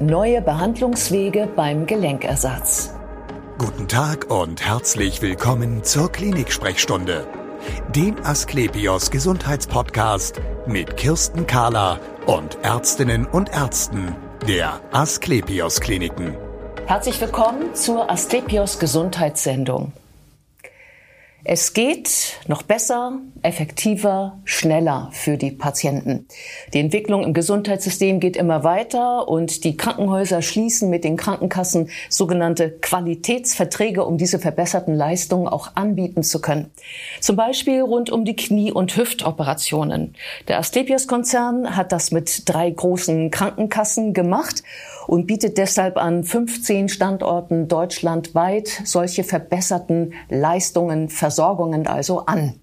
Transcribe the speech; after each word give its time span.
Neue 0.00 0.40
Behandlungswege 0.42 1.48
beim 1.56 1.84
Gelenkersatz. 1.84 2.94
Guten 3.58 3.88
Tag 3.88 4.30
und 4.30 4.64
herzlich 4.64 5.22
willkommen 5.22 5.82
zur 5.82 6.12
Klinik-Sprechstunde, 6.12 7.26
dem 7.96 8.14
Asklepios 8.22 9.10
Gesundheitspodcast 9.10 10.40
mit 10.68 10.96
Kirsten 10.96 11.48
Kahler 11.48 11.98
und 12.26 12.58
Ärztinnen 12.62 13.26
und 13.26 13.52
Ärzten 13.52 14.14
der 14.46 14.80
Asklepios 14.92 15.80
Kliniken. 15.80 16.36
Herzlich 16.86 17.20
willkommen 17.20 17.74
zur 17.74 18.08
Asklepios 18.08 18.78
Gesundheitssendung. 18.78 19.92
Es 21.50 21.72
geht 21.72 22.36
noch 22.46 22.60
besser, 22.60 23.20
effektiver, 23.40 24.38
schneller 24.44 25.08
für 25.12 25.38
die 25.38 25.50
Patienten. 25.50 26.26
Die 26.74 26.78
Entwicklung 26.78 27.24
im 27.24 27.32
Gesundheitssystem 27.32 28.20
geht 28.20 28.36
immer 28.36 28.64
weiter 28.64 29.26
und 29.28 29.64
die 29.64 29.74
Krankenhäuser 29.74 30.42
schließen 30.42 30.90
mit 30.90 31.04
den 31.04 31.16
Krankenkassen 31.16 31.88
sogenannte 32.10 32.72
Qualitätsverträge, 32.72 34.04
um 34.04 34.18
diese 34.18 34.38
verbesserten 34.38 34.94
Leistungen 34.94 35.48
auch 35.48 35.74
anbieten 35.74 36.22
zu 36.22 36.42
können. 36.42 36.70
Zum 37.18 37.36
Beispiel 37.36 37.80
rund 37.80 38.10
um 38.10 38.26
die 38.26 38.36
Knie- 38.36 38.70
und 38.70 38.94
Hüftoperationen. 38.94 40.16
Der 40.48 40.58
Asklepios-Konzern 40.58 41.76
hat 41.76 41.92
das 41.92 42.10
mit 42.10 42.42
drei 42.46 42.68
großen 42.68 43.30
Krankenkassen 43.30 44.12
gemacht 44.12 44.62
und 45.06 45.26
bietet 45.26 45.56
deshalb 45.56 45.96
an 45.96 46.22
15 46.22 46.90
Standorten 46.90 47.66
deutschlandweit 47.66 48.68
solche 48.84 49.24
verbesserten 49.24 50.12
Leistungen, 50.28 51.08
Versorgungen 51.38 51.86
also 51.86 52.26
an. 52.26 52.54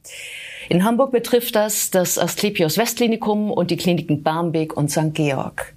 In 0.68 0.84
Hamburg 0.84 1.14
betrifft 1.14 1.56
das 1.56 1.92
das 1.92 2.20
Asklepios 2.20 2.78
Westklinikum 2.78 3.50
und 3.50 3.72
die 3.72 3.78
Kliniken 3.78 4.22
Barmbek 4.22 4.76
und 4.76 4.92
St. 4.92 5.14
Georg. 5.14 5.74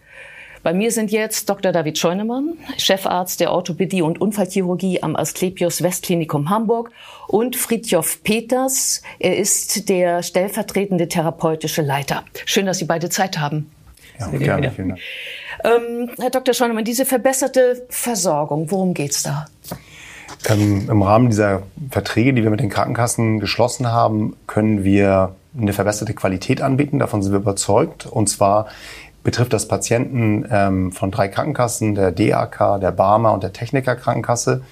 Bei 0.64 0.72
mir 0.72 0.90
sind 0.90 1.12
jetzt 1.12 1.48
Dr. 1.48 1.70
David 1.70 1.96
Scheunemann, 1.96 2.54
Chefarzt 2.76 3.38
der 3.38 3.52
Orthopädie 3.52 4.02
und 4.02 4.20
Unfallchirurgie 4.20 5.00
am 5.00 5.14
Asklepios 5.14 5.80
Westklinikum 5.80 6.50
Hamburg 6.50 6.90
und 7.28 7.54
Friedjof 7.54 8.24
Peters. 8.24 9.02
Er 9.20 9.36
ist 9.36 9.88
der 9.88 10.24
stellvertretende 10.24 11.06
therapeutische 11.06 11.82
Leiter. 11.82 12.24
Schön, 12.46 12.66
dass 12.66 12.78
Sie 12.78 12.86
beide 12.86 13.10
Zeit 13.10 13.38
haben. 13.38 13.70
Ja, 14.18 14.26
gerne, 14.26 14.72
vielen 14.72 14.88
Dank. 14.88 15.00
Ähm, 15.62 16.10
Herr 16.18 16.30
Dr. 16.30 16.52
Scheunemann, 16.52 16.84
diese 16.84 17.06
verbesserte 17.06 17.86
Versorgung, 17.90 18.68
worum 18.72 18.92
geht's 18.92 19.22
da? 19.22 19.46
Ähm, 20.46 20.88
Im 20.88 21.02
Rahmen 21.02 21.30
dieser 21.30 21.62
Verträge, 21.90 22.32
die 22.32 22.42
wir 22.42 22.50
mit 22.50 22.60
den 22.60 22.70
Krankenkassen 22.70 23.40
geschlossen 23.40 23.88
haben, 23.88 24.36
können 24.46 24.84
wir 24.84 25.34
eine 25.58 25.72
verbesserte 25.72 26.14
Qualität 26.14 26.60
anbieten. 26.60 26.98
Davon 26.98 27.22
sind 27.22 27.32
wir 27.32 27.40
überzeugt. 27.40 28.06
Und 28.06 28.28
zwar 28.28 28.66
betrifft 29.24 29.52
das 29.52 29.68
Patienten 29.68 30.46
ähm, 30.50 30.92
von 30.92 31.10
drei 31.10 31.28
Krankenkassen, 31.28 31.94
der 31.94 32.12
DAK, 32.12 32.80
der 32.80 32.92
Barmer 32.92 33.32
und 33.32 33.42
der 33.42 33.52
Techniker 33.52 33.96
Krankenkasse, 33.96 34.62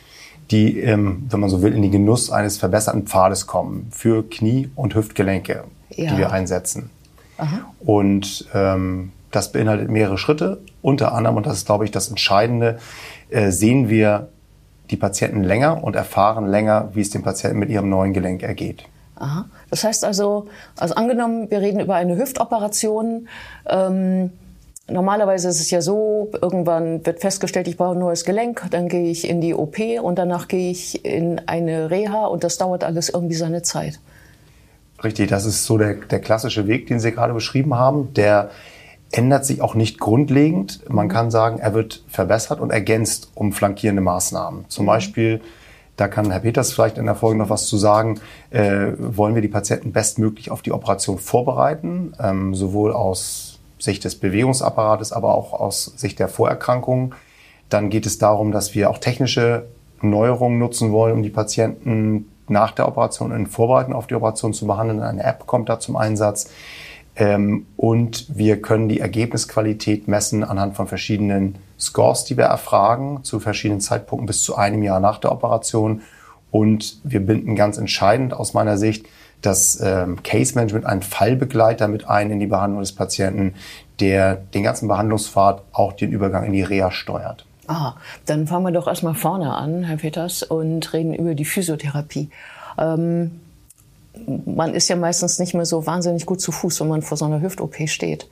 die, 0.50 0.78
ähm, 0.78 1.27
wenn 1.28 1.41
man 1.41 1.50
so 1.50 1.62
will, 1.62 1.75
in 1.75 1.83
den 1.83 1.91
Genuss 1.91 2.30
eines 2.30 2.56
verbesserten 2.56 3.06
Pfades 3.06 3.47
kommen 3.47 3.89
für 3.91 4.23
Knie- 4.28 4.70
und 4.77 4.95
Hüftgelenke, 4.95 5.64
ja. 5.91 6.11
die 6.11 6.19
wir 6.19 6.30
einsetzen. 6.33 6.91
Aha. 7.39 7.58
Und 7.80 8.47
ähm, 8.55 9.12
das 9.30 9.53
beinhaltet 9.53 9.91
mehrere 9.91 10.19
Schritte. 10.19 10.61
Unter 10.83 11.12
anderem, 11.12 11.36
und 11.36 11.47
das 11.47 11.58
ist, 11.58 11.67
glaube 11.67 11.84
ich, 11.84 11.91
das 11.91 12.08
Entscheidende, 12.08 12.78
äh, 13.28 13.51
sehen 13.51 13.89
wir 13.89 14.28
die 14.91 14.97
Patienten 14.97 15.42
länger 15.42 15.83
und 15.83 15.97
erfahren 15.97 16.47
länger, 16.47 16.91
wie 16.95 17.01
es 17.01 17.11
dem 17.11 17.23
Patienten 17.23 17.59
mit 17.59 17.70
ihrem 17.70 17.89
neuen 17.89 18.12
Gelenk 18.12 18.42
ergeht. 18.42 18.84
Aha. 19.17 19.47
Das 19.70 19.83
heißt 19.84 20.05
also, 20.05 20.47
also 20.77 20.95
angenommen, 20.95 21.51
wir 21.51 21.61
reden 21.61 21.81
über 21.81 21.95
eine 21.95 22.17
Hüftoperation. 22.17 23.29
Ähm, 23.67 24.31
normalerweise 24.89 25.48
ist 25.48 25.61
es 25.61 25.70
ja 25.70 25.81
so, 25.81 26.31
irgendwann 26.41 27.05
wird 27.05 27.20
festgestellt, 27.20 27.67
ich 27.67 27.77
brauche 27.77 27.97
ein 27.97 27.98
neues 27.98 28.25
Gelenk, 28.25 28.62
dann 28.70 28.89
gehe 28.89 29.11
ich 29.11 29.29
in 29.29 29.41
die 29.41 29.55
OP 29.55 29.79
und 30.03 30.19
danach 30.19 30.48
gehe 30.48 30.70
ich 30.70 31.05
in 31.05 31.41
eine 31.47 31.91
Reha 31.91 32.27
und 32.27 32.45
das 32.45 32.59
dauert 32.59 32.84
alles 32.84 33.09
irgendwie 33.09 33.34
seine 33.34 33.62
Zeit. 33.62 34.01
Richtig, 35.03 35.29
das 35.29 35.45
ist 35.45 35.64
so 35.64 35.77
der, 35.77 35.95
der 35.95 36.20
klassische 36.20 36.67
Weg, 36.67 36.86
den 36.86 37.01
Sie 37.01 37.13
gerade 37.13 37.35
beschrieben 37.35 37.74
haben, 37.74 38.14
der 38.14 38.51
ändert 39.12 39.44
sich 39.44 39.61
auch 39.61 39.74
nicht 39.74 39.98
grundlegend. 39.98 40.80
Man 40.89 41.08
kann 41.08 41.30
sagen, 41.30 41.58
er 41.58 41.74
wird 41.74 42.05
verbessert 42.08 42.61
und 42.61 42.70
ergänzt 42.70 43.30
um 43.34 43.52
flankierende 43.52 44.02
Maßnahmen. 44.02 44.67
Zum 44.68 44.84
mhm. 44.84 44.89
Beispiel, 44.89 45.40
da 45.96 46.08
kann 46.08 46.30
Herr 46.30 46.40
Peters 46.40 46.72
vielleicht 46.72 46.98
in 46.98 47.06
der 47.06 47.14
Folge 47.14 47.39
noch 47.39 47.48
was 47.48 47.67
zu 47.67 47.77
sagen, 47.77 48.20
äh, 48.50 48.89
wollen 48.98 49.34
wir 49.34 49.42
die 49.42 49.48
Patienten 49.48 49.92
bestmöglich 49.92 50.50
auf 50.50 50.62
die 50.62 50.72
Operation 50.72 51.18
vorbereiten, 51.18 52.12
ähm, 52.20 52.55
sowohl 52.55 52.92
aus 52.92 53.58
Sicht 53.78 54.05
des 54.05 54.17
Bewegungsapparates, 54.17 55.12
aber 55.12 55.34
auch 55.34 55.52
aus 55.52 55.92
Sicht 55.96 56.18
der 56.18 56.28
Vorerkrankungen. 56.28 57.14
Dann 57.68 57.90
geht 57.90 58.06
es 58.06 58.18
darum, 58.18 58.52
dass 58.52 58.74
wir 58.74 58.90
auch 58.90 58.98
technische 58.98 59.67
Neuerungen 60.02 60.58
nutzen 60.58 60.92
wollen, 60.92 61.14
um 61.14 61.23
die 61.23 61.30
Patienten 61.30 62.30
nach 62.48 62.73
der 62.73 62.86
Operation 62.86 63.33
in 63.33 63.46
Vorbereitung 63.46 63.94
auf 63.94 64.06
die 64.06 64.14
Operation 64.14 64.52
zu 64.52 64.67
behandeln. 64.67 65.02
Eine 65.02 65.24
App 65.24 65.46
kommt 65.46 65.68
da 65.68 65.80
zum 65.80 65.96
Einsatz. 65.96 66.50
Ähm, 67.17 67.67
und 67.77 68.37
wir 68.37 68.61
können 68.61 68.89
die 68.89 69.01
Ergebnisqualität 69.01 70.07
messen 70.07 70.45
anhand 70.45 70.77
von 70.77 70.87
verschiedenen 70.87 71.57
Scores, 71.79 72.25
die 72.25 72.37
wir 72.37 72.45
erfragen, 72.45 73.25
zu 73.25 73.41
verschiedenen 73.41 73.81
Zeitpunkten 73.81 74.27
bis 74.27 74.43
zu 74.43 74.57
einem 74.57 74.83
Jahr 74.83 75.01
nach 75.01 75.19
der 75.19 75.33
Operation. 75.33 76.03
Und 76.51 77.01
wir 77.05 77.21
binden 77.21 77.57
ganz 77.57 77.79
entscheidend 77.79 78.35
aus 78.35 78.55
meiner 78.55 78.77
Sicht 78.77 79.07
das 79.43 79.81
ähm, 79.83 80.23
Case 80.23 80.55
Management, 80.55 80.87
einen 80.87 81.03
Fallbegleiter 81.03 81.89
mit 81.89 82.09
ein 82.09 82.31
in 82.31 82.41
die 82.41 82.47
Behandlung 82.47 82.81
des 82.81 82.93
Patienten, 82.93 83.55
der 84.01 84.37
den 84.37 84.63
ganzen 84.63 84.89
Behandlungspfad, 84.89 85.63
auch 85.73 85.93
den 85.93 86.13
Übergang 86.13 86.45
in 86.45 86.53
die 86.53 86.63
Reha 86.63 86.91
steuert. 86.91 87.47
Ah, 87.67 87.95
dann 88.27 88.47
fangen 88.47 88.65
wir 88.65 88.73
doch 88.73 88.87
erstmal 88.87 89.15
vorne 89.15 89.53
an, 89.55 89.85
Herr 89.85 89.97
Peters, 89.97 90.43
und 90.43 90.93
reden 90.93 91.15
über 91.15 91.35
die 91.35 91.45
Physiotherapie. 91.45 92.31
Ähm, 92.79 93.41
man 94.47 94.75
ist 94.75 94.89
ja 94.89 94.97
meistens 94.97 95.39
nicht 95.39 95.55
mehr 95.55 95.67
so 95.67 95.87
wahnsinnig 95.87 96.27
gut 96.27 96.41
zu 96.41 96.53
Fuß, 96.53 96.81
wenn 96.81 96.89
man 96.89 97.03
vor 97.03 97.17
so 97.17 97.25
einer 97.25 97.41
Hüft-OP 97.41 97.89
steht. 97.89 98.29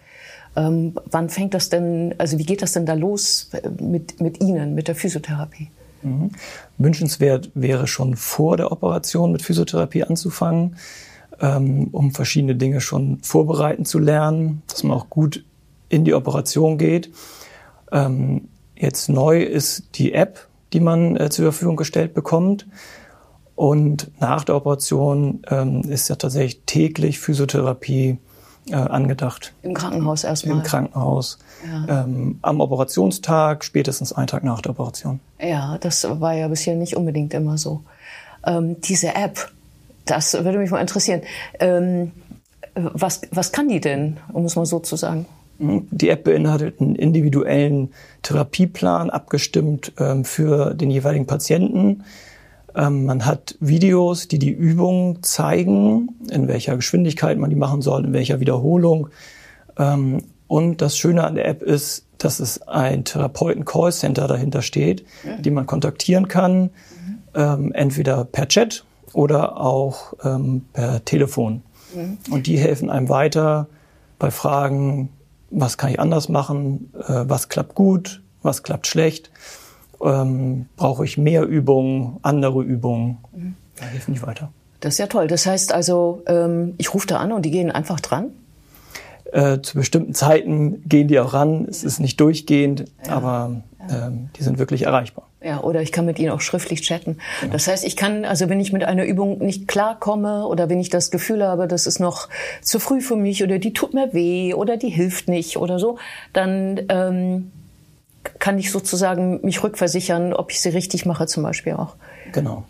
Ähm, 0.56 0.94
wann 1.10 1.28
fängt 1.28 1.54
das 1.54 1.68
denn, 1.68 2.14
also 2.18 2.38
wie 2.38 2.44
geht 2.44 2.62
das 2.62 2.72
denn 2.72 2.86
da 2.86 2.94
los 2.94 3.50
mit, 3.80 4.20
mit 4.20 4.40
Ihnen, 4.40 4.74
mit 4.74 4.88
der 4.88 4.94
Physiotherapie? 4.94 5.70
Mhm. 6.02 6.30
Wünschenswert 6.78 7.50
wäre 7.54 7.86
schon 7.86 8.16
vor 8.16 8.56
der 8.56 8.70
Operation 8.70 9.32
mit 9.32 9.42
Physiotherapie 9.42 10.04
anzufangen, 10.04 10.76
ähm, 11.40 11.88
um 11.92 12.12
verschiedene 12.12 12.54
Dinge 12.54 12.80
schon 12.80 13.18
vorbereiten 13.22 13.84
zu 13.84 13.98
lernen, 13.98 14.62
dass 14.68 14.84
man 14.84 14.96
auch 14.96 15.10
gut 15.10 15.44
in 15.88 16.04
die 16.04 16.14
Operation 16.14 16.78
geht. 16.78 17.10
Ähm, 17.90 18.48
jetzt 18.76 19.08
neu 19.08 19.42
ist 19.42 19.96
die 19.96 20.12
App, 20.12 20.46
die 20.72 20.80
man 20.80 21.16
äh, 21.16 21.30
zur 21.30 21.44
Verfügung 21.44 21.76
gestellt 21.76 22.14
bekommt. 22.14 22.66
Und 23.56 24.10
nach 24.20 24.44
der 24.44 24.56
Operation 24.56 25.42
ähm, 25.48 25.82
ist 25.82 26.08
ja 26.08 26.16
tatsächlich 26.16 26.62
täglich 26.66 27.20
Physiotherapie 27.20 28.18
äh, 28.70 28.74
angedacht. 28.74 29.52
Im 29.62 29.74
Krankenhaus 29.74 30.24
erstmal? 30.24 30.56
Im 30.56 30.62
Krankenhaus. 30.62 31.38
Ja. 31.66 32.04
Ähm, 32.04 32.38
am 32.42 32.60
Operationstag, 32.60 33.64
spätestens 33.64 34.12
einen 34.12 34.26
Tag 34.26 34.42
nach 34.42 34.60
der 34.60 34.72
Operation. 34.72 35.20
Ja, 35.40 35.78
das 35.78 36.06
war 36.20 36.34
ja 36.34 36.48
bisher 36.48 36.74
nicht 36.74 36.96
unbedingt 36.96 37.32
immer 37.34 37.58
so. 37.58 37.82
Ähm, 38.44 38.80
diese 38.80 39.14
App, 39.14 39.50
das 40.04 40.34
würde 40.34 40.58
mich 40.58 40.70
mal 40.70 40.80
interessieren. 40.80 41.22
Ähm, 41.60 42.12
was, 42.74 43.22
was 43.30 43.52
kann 43.52 43.68
die 43.68 43.80
denn, 43.80 44.18
um 44.32 44.44
es 44.44 44.56
mal 44.56 44.66
so 44.66 44.80
zu 44.80 44.96
sagen? 44.96 45.26
Mhm. 45.58 45.86
Die 45.90 46.08
App 46.08 46.24
beinhaltet 46.24 46.80
einen 46.80 46.96
individuellen 46.96 47.92
Therapieplan, 48.22 49.10
abgestimmt 49.10 49.92
ähm, 49.98 50.24
für 50.24 50.74
den 50.74 50.90
jeweiligen 50.90 51.26
Patienten. 51.26 52.04
Ähm, 52.76 53.04
man 53.04 53.24
hat 53.24 53.56
Videos, 53.60 54.28
die 54.28 54.38
die 54.38 54.50
Übung 54.50 55.22
zeigen, 55.22 56.08
in 56.30 56.48
welcher 56.48 56.76
Geschwindigkeit 56.76 57.38
man 57.38 57.50
die 57.50 57.56
machen 57.56 57.82
soll, 57.82 58.06
in 58.06 58.12
welcher 58.12 58.40
Wiederholung. 58.40 59.08
Ähm, 59.78 60.24
und 60.46 60.82
das 60.82 60.96
Schöne 60.96 61.24
an 61.24 61.36
der 61.36 61.46
App 61.46 61.62
ist, 61.62 62.06
dass 62.18 62.40
es 62.40 62.62
ein 62.62 63.04
Therapeuten-Callcenter 63.04 64.26
dahinter 64.26 64.62
steht, 64.62 65.04
mhm. 65.24 65.42
die 65.42 65.50
man 65.50 65.66
kontaktieren 65.66 66.28
kann, 66.28 66.62
mhm. 66.62 66.70
ähm, 67.34 67.72
entweder 67.72 68.24
per 68.24 68.48
Chat 68.48 68.84
oder 69.12 69.60
auch 69.60 70.14
per 70.72 71.04
Telefon. 71.04 71.62
Mhm. 71.94 72.18
Und 72.30 72.46
die 72.48 72.58
helfen 72.58 72.90
einem 72.90 73.08
weiter 73.08 73.68
bei 74.18 74.32
Fragen, 74.32 75.10
was 75.50 75.78
kann 75.78 75.90
ich 75.90 76.00
anders 76.00 76.28
machen, 76.28 76.92
äh, 76.98 77.24
was 77.26 77.48
klappt 77.48 77.76
gut, 77.76 78.22
was 78.42 78.64
klappt 78.64 78.88
schlecht 78.88 79.30
ähm, 80.04 80.66
brauche 80.76 81.04
ich 81.04 81.18
mehr 81.18 81.44
Übungen, 81.44 82.18
andere 82.22 82.62
Übungen. 82.62 83.18
Mhm. 83.32 83.54
Da 83.76 83.86
hilft 83.86 84.08
nicht 84.08 84.24
weiter. 84.24 84.50
Das 84.80 84.94
ist 84.94 84.98
ja 84.98 85.06
toll. 85.06 85.26
Das 85.26 85.46
heißt 85.46 85.72
also, 85.72 86.22
ähm, 86.26 86.74
ich 86.78 86.92
rufe 86.92 87.06
da 87.06 87.16
an 87.16 87.32
und 87.32 87.44
die 87.44 87.50
gehen 87.50 87.70
einfach 87.70 88.00
dran? 88.00 88.30
Äh, 89.32 89.60
zu 89.62 89.78
bestimmten 89.78 90.14
Zeiten 90.14 90.86
gehen 90.88 91.08
die 91.08 91.18
auch 91.18 91.32
ran. 91.32 91.66
Es 91.68 91.82
ist 91.82 91.98
nicht 91.98 92.20
durchgehend, 92.20 92.84
ja. 93.06 93.14
aber 93.14 93.62
ähm, 93.90 94.28
die 94.36 94.42
sind 94.42 94.58
wirklich 94.58 94.82
erreichbar. 94.82 95.26
Ja, 95.42 95.60
oder 95.60 95.82
ich 95.82 95.92
kann 95.92 96.06
mit 96.06 96.18
ihnen 96.18 96.30
auch 96.30 96.40
schriftlich 96.40 96.82
chatten. 96.82 97.18
Genau. 97.40 97.52
Das 97.52 97.66
heißt, 97.66 97.84
ich 97.84 97.96
kann, 97.96 98.24
also 98.24 98.48
wenn 98.48 98.60
ich 98.60 98.72
mit 98.72 98.84
einer 98.84 99.04
Übung 99.04 99.38
nicht 99.38 99.68
klarkomme 99.68 100.46
oder 100.46 100.70
wenn 100.70 100.80
ich 100.80 100.88
das 100.88 101.10
Gefühl 101.10 101.44
habe, 101.44 101.68
das 101.68 101.86
ist 101.86 101.98
noch 101.98 102.28
zu 102.62 102.78
früh 102.78 103.00
für 103.00 103.16
mich 103.16 103.42
oder 103.42 103.58
die 103.58 103.74
tut 103.74 103.92
mir 103.92 104.14
weh 104.14 104.54
oder 104.54 104.76
die 104.78 104.88
hilft 104.88 105.28
nicht 105.28 105.58
oder 105.58 105.78
so, 105.78 105.98
dann 106.32 106.80
ähm, 106.88 107.50
kann 108.44 108.58
ich 108.58 108.70
sozusagen 108.70 109.40
mich 109.40 109.62
rückversichern, 109.64 110.34
ob 110.34 110.50
ich 110.50 110.60
sie 110.60 110.68
richtig 110.68 111.06
mache 111.06 111.26
zum 111.26 111.42
Beispiel 111.42 111.72
auch. 111.72 111.96
Genau. 112.32 112.64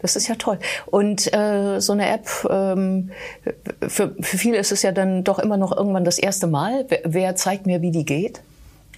Das 0.00 0.16
ist 0.16 0.26
ja 0.26 0.34
toll. 0.34 0.58
Und 0.86 1.32
äh, 1.32 1.78
so 1.80 1.92
eine 1.92 2.12
App, 2.12 2.26
ähm, 2.50 3.10
für, 3.86 4.16
für 4.20 4.36
viele 4.36 4.56
ist 4.56 4.72
es 4.72 4.82
ja 4.82 4.90
dann 4.90 5.22
doch 5.22 5.38
immer 5.38 5.56
noch 5.56 5.70
irgendwann 5.70 6.04
das 6.04 6.18
erste 6.18 6.48
Mal. 6.48 6.86
Wer, 6.88 7.02
wer 7.04 7.36
zeigt 7.36 7.66
mir, 7.66 7.82
wie 7.82 7.92
die 7.92 8.04
geht? 8.04 8.42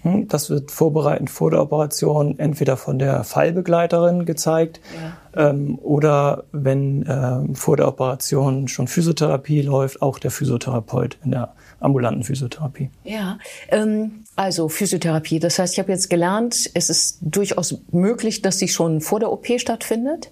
Hm, 0.00 0.26
das 0.28 0.48
wird 0.48 0.70
vorbereitend 0.70 1.28
vor 1.28 1.50
der 1.50 1.60
Operation 1.60 2.38
entweder 2.38 2.78
von 2.78 2.98
der 2.98 3.22
Fallbegleiterin 3.22 4.24
gezeigt 4.24 4.80
ja. 5.34 5.50
ähm, 5.50 5.78
oder 5.82 6.44
wenn 6.52 7.04
ähm, 7.06 7.54
vor 7.54 7.76
der 7.76 7.86
Operation 7.86 8.68
schon 8.68 8.88
Physiotherapie 8.88 9.60
läuft, 9.60 10.00
auch 10.00 10.18
der 10.18 10.30
Physiotherapeut 10.30 11.18
in 11.22 11.32
der 11.32 11.52
ambulanten 11.80 12.22
Physiotherapie. 12.22 12.90
Ja, 13.04 13.38
ähm, 13.68 14.23
also 14.36 14.68
Physiotherapie. 14.68 15.38
Das 15.38 15.58
heißt, 15.58 15.74
ich 15.74 15.78
habe 15.78 15.92
jetzt 15.92 16.10
gelernt, 16.10 16.70
es 16.74 16.90
ist 16.90 17.18
durchaus 17.20 17.78
möglich, 17.92 18.42
dass 18.42 18.58
sie 18.58 18.68
schon 18.68 19.00
vor 19.00 19.20
der 19.20 19.30
OP 19.30 19.46
stattfindet. 19.58 20.30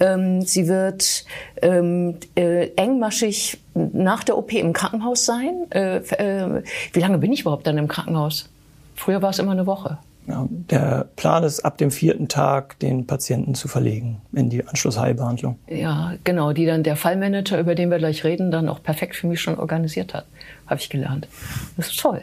Ähm, 0.00 0.42
sie 0.42 0.68
wird 0.68 1.24
ähm, 1.62 2.16
äh, 2.36 2.68
engmaschig 2.76 3.58
nach 3.74 4.22
der 4.24 4.38
OP 4.38 4.52
im 4.52 4.72
Krankenhaus 4.72 5.24
sein. 5.24 5.70
Äh, 5.70 5.98
äh, 5.98 6.62
wie 6.92 7.00
lange 7.00 7.18
bin 7.18 7.32
ich 7.32 7.40
überhaupt 7.40 7.66
dann 7.66 7.78
im 7.78 7.88
Krankenhaus? 7.88 8.48
Früher 8.94 9.22
war 9.22 9.30
es 9.30 9.38
immer 9.38 9.52
eine 9.52 9.66
Woche. 9.66 9.98
Der 10.28 11.08
Plan 11.16 11.42
ist, 11.42 11.60
ab 11.60 11.78
dem 11.78 11.90
vierten 11.90 12.28
Tag 12.28 12.78
den 12.80 13.06
Patienten 13.06 13.54
zu 13.54 13.66
verlegen 13.66 14.20
in 14.32 14.50
die 14.50 14.66
Anschlussheilbehandlung. 14.66 15.58
Ja, 15.68 16.14
genau, 16.24 16.52
die 16.52 16.66
dann 16.66 16.82
der 16.82 16.96
Fallmanager, 16.96 17.58
über 17.58 17.74
den 17.74 17.90
wir 17.90 17.98
gleich 17.98 18.24
reden, 18.24 18.50
dann 18.50 18.68
auch 18.68 18.82
perfekt 18.82 19.16
für 19.16 19.26
mich 19.26 19.40
schon 19.40 19.58
organisiert 19.58 20.14
hat. 20.14 20.26
Habe 20.66 20.80
ich 20.80 20.90
gelernt. 20.90 21.28
Das 21.76 21.88
ist 21.88 22.00
toll. 22.00 22.22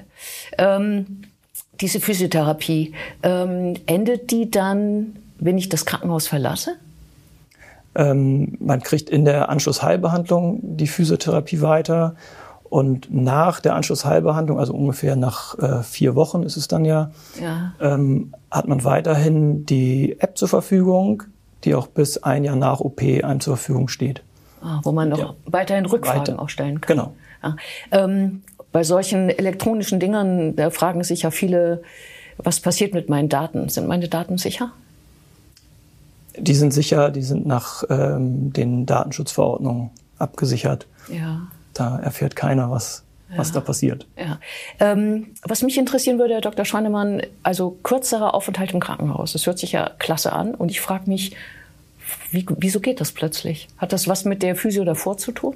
Ähm, 0.58 1.24
diese 1.82 2.00
Physiotherapie, 2.00 2.94
ähm, 3.24 3.74
endet 3.86 4.32
die 4.32 4.52
dann, 4.52 5.16
wenn 5.40 5.58
ich 5.58 5.70
das 5.70 5.86
Krankenhaus 5.86 6.28
verlasse? 6.28 6.76
Ähm, 7.96 8.58
man 8.60 8.82
kriegt 8.82 9.10
in 9.10 9.26
der 9.26 9.50
Anschlussheilbehandlung 9.50 10.60
die 10.62 10.88
Physiotherapie 10.88 11.62
weiter 11.62 12.16
und 12.76 13.08
nach 13.10 13.62
der 13.62 13.74
Anschlussheilbehandlung, 13.74 14.60
also 14.60 14.74
ungefähr 14.74 15.16
nach 15.16 15.58
äh, 15.60 15.82
vier 15.82 16.14
Wochen 16.16 16.44
ist 16.44 16.58
es 16.58 16.68
dann 16.68 16.84
ja, 16.84 17.10
ja. 17.42 17.72
Ähm, 17.80 18.34
hat 18.52 18.68
man 18.68 18.84
weiterhin 18.84 19.66
die 19.66 20.18
App 20.20 20.38
zur 20.38 20.50
Verfügung, 20.50 21.24
die 21.64 21.74
auch 21.74 21.88
bis 21.88 22.22
ein 22.22 22.44
Jahr 22.44 22.58
nach 22.58 22.82
OP 22.82 23.02
einem 23.02 23.40
zur 23.40 23.56
Verfügung 23.56 23.88
steht. 23.88 24.24
Ah, 24.62 24.82
wo 24.84 24.92
man 24.92 25.08
noch 25.08 25.20
ja. 25.20 25.34
weiterhin 25.46 25.86
Rückfragen 25.86 26.34
Weiter. 26.34 26.42
auch 26.42 26.50
stellen 26.50 26.82
kann. 26.82 26.98
Genau. 26.98 27.14
Ja. 27.42 27.56
Ähm, 27.92 28.42
bei 28.74 28.84
solchen 28.84 29.30
elektronischen 29.30 30.02
Dingern, 30.02 30.58
da 30.58 30.70
fragen 30.70 31.02
sich 31.06 31.22
ja 31.22 31.32
viele, 31.32 31.82
was 32.40 32.60
passiert 32.60 32.94
mit 32.94 33.08
meinen 33.08 33.30
Daten? 33.30 33.70
Sind 33.70 33.88
meine 33.88 34.10
Daten 34.10 34.38
sicher? 34.38 34.74
Die 36.38 36.56
sind 36.56 36.74
sicher, 36.74 37.10
die 37.10 37.24
sind 37.24 37.46
nach 37.46 37.86
ähm, 37.90 38.52
den 38.52 38.86
Datenschutzverordnungen 38.86 39.92
abgesichert. 40.20 40.88
Ja. 41.08 41.48
Da 41.76 42.00
erfährt 42.00 42.36
keiner, 42.36 42.72
was, 42.72 43.04
ja. 43.30 43.38
was 43.38 43.52
da 43.52 43.60
passiert. 43.60 44.08
Ja. 44.18 44.40
Ähm, 44.80 45.28
was 45.44 45.62
mich 45.62 45.78
interessieren 45.78 46.18
würde, 46.18 46.34
Herr 46.34 46.42
Dr. 46.42 46.66
Schweinemann, 46.66 47.22
also 47.44 47.78
kürzerer 47.84 48.34
Aufenthalt 48.34 48.74
im 48.74 48.80
Krankenhaus. 48.80 49.34
Das 49.34 49.46
hört 49.46 49.60
sich 49.60 49.74
ja 49.74 49.92
klasse 50.00 50.34
an. 50.34 50.56
Und 50.56 50.72
ich 50.72 50.82
frage 50.82 51.10
mich, 51.10 51.36
wie, 52.32 52.46
wieso 52.58 52.80
geht 52.80 53.02
das 53.02 53.12
plötzlich? 53.12 53.68
Hat 53.78 53.94
das 53.94 54.08
was 54.08 54.26
mit 54.26 54.42
der 54.42 54.56
Physio 54.56 54.84
davor 54.84 55.18
zu 55.18 55.32
tun? 55.32 55.56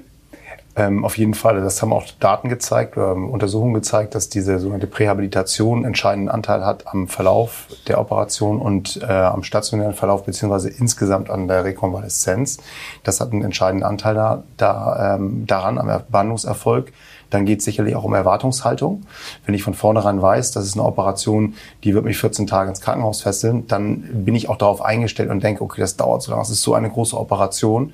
Ähm, 0.76 1.04
auf 1.04 1.18
jeden 1.18 1.34
Fall. 1.34 1.60
Das 1.60 1.82
haben 1.82 1.92
auch 1.92 2.04
Daten 2.20 2.48
gezeigt, 2.48 2.96
ähm, 2.96 3.28
Untersuchungen 3.28 3.74
gezeigt, 3.74 4.14
dass 4.14 4.28
diese 4.28 4.58
sogenannte 4.60 4.86
Prähabilitation 4.86 5.84
entscheidenden 5.84 6.28
Anteil 6.28 6.64
hat 6.64 6.86
am 6.86 7.08
Verlauf 7.08 7.66
der 7.88 8.00
Operation 8.00 8.60
und 8.60 9.00
äh, 9.02 9.06
am 9.06 9.42
stationären 9.42 9.94
Verlauf 9.94 10.24
beziehungsweise 10.24 10.70
insgesamt 10.70 11.28
an 11.28 11.48
der 11.48 11.64
Rekonvaleszenz. 11.64 12.58
Das 13.02 13.20
hat 13.20 13.32
einen 13.32 13.42
entscheidenden 13.42 13.84
Anteil 13.84 14.14
da, 14.14 14.44
da 14.56 15.16
ähm, 15.16 15.44
daran 15.46 15.76
am 15.76 16.02
Behandlungserfolg. 16.08 16.92
Dann 17.30 17.46
geht 17.46 17.60
es 17.60 17.64
sicherlich 17.64 17.96
auch 17.96 18.04
um 18.04 18.14
Erwartungshaltung. 18.14 19.02
Wenn 19.46 19.54
ich 19.54 19.62
von 19.64 19.74
vornherein 19.74 20.22
weiß, 20.22 20.52
das 20.52 20.66
ist 20.66 20.74
eine 20.74 20.84
Operation, 20.84 21.54
die 21.82 21.94
wird 21.94 22.04
mich 22.04 22.18
14 22.18 22.46
Tage 22.46 22.70
ins 22.70 22.80
Krankenhaus 22.80 23.22
fesseln, 23.22 23.66
dann 23.66 24.24
bin 24.24 24.34
ich 24.36 24.48
auch 24.48 24.56
darauf 24.56 24.82
eingestellt 24.82 25.30
und 25.30 25.42
denke, 25.42 25.62
okay, 25.62 25.80
das 25.80 25.96
dauert 25.96 26.22
so 26.22 26.30
lange, 26.30 26.42
das 26.42 26.50
ist 26.50 26.62
so 26.62 26.74
eine 26.74 26.90
große 26.90 27.16
Operation 27.16 27.92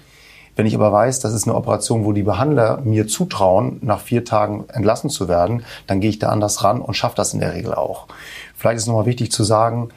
wenn 0.56 0.66
ich 0.66 0.74
aber 0.74 0.90
weiß, 0.90 1.20
das 1.20 1.34
ist 1.34 1.46
eine 1.46 1.54
Operation, 1.54 2.04
wo 2.04 2.12
die 2.12 2.22
Behandler 2.22 2.80
mir 2.82 3.06
zutrauen, 3.06 3.78
nach 3.82 4.00
vier 4.00 4.24
Tagen 4.24 4.64
entlassen 4.72 5.10
zu 5.10 5.28
werden, 5.28 5.64
dann 5.86 6.00
gehe 6.00 6.10
ich 6.10 6.18
da 6.18 6.30
anders 6.30 6.64
ran 6.64 6.80
und 6.80 6.94
schaffe 6.94 7.16
das 7.16 7.34
in 7.34 7.40
der 7.40 7.54
Regel 7.54 7.74
auch. 7.74 8.06
Vielleicht 8.56 8.78
ist 8.78 8.86
nochmal 8.86 9.06
wichtig 9.06 9.30
zu 9.30 9.44
sagen, 9.44 9.90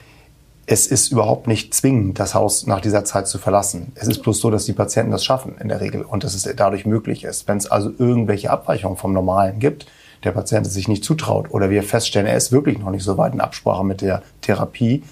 es 0.72 0.86
ist 0.86 1.12
überhaupt 1.12 1.48
nicht 1.48 1.74
zwingend, 1.74 2.20
das 2.20 2.36
Haus 2.36 2.68
nach 2.68 2.82
dieser 2.82 3.04
Zeit 3.04 3.28
zu 3.28 3.40
verlassen. 3.40 3.92
Es 3.96 4.08
ist 4.08 4.22
bloß 4.22 4.40
so, 4.40 4.52
dass 4.52 4.66
die 4.66 4.74
Patienten 4.74 5.12
das 5.12 5.26
schaffen 5.26 5.56
in 5.60 5.68
der 5.68 5.82
Regel 5.82 6.04
und 6.04 6.24
dass 6.24 6.36
es 6.36 6.48
dadurch 6.56 6.86
möglich 6.86 7.24
ist. 7.24 7.48
Wenn 7.48 7.58
es 7.58 7.72
also 7.72 7.92
irgendwelche 7.98 8.52
Abweichungen 8.52 8.96
vom 8.96 9.14
Normalen 9.14 9.60
gibt, 9.60 9.88
der 10.24 10.32
Patient 10.32 10.66
es 10.66 10.74
sich 10.74 10.88
nicht 10.88 11.04
zutraut 11.04 11.52
oder 11.52 11.70
wir 11.70 11.84
feststellen, 11.84 12.28
er 12.28 12.38
ist 12.38 12.52
wirklich 12.52 12.80
noch 12.80 12.92
nicht 12.92 13.04
so 13.04 13.18
weit 13.18 13.34
in 13.34 13.42
Absprache 13.42 13.84
mit 13.84 14.02
der 14.02 14.22
Therapie, 14.42 15.04